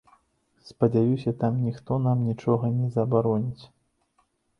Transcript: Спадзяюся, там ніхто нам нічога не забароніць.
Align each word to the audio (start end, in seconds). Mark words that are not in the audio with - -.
Спадзяюся, 0.69 1.33
там 1.43 1.59
ніхто 1.65 1.97
нам 2.05 2.23
нічога 2.29 2.71
не 2.79 2.87
забароніць. 2.95 3.63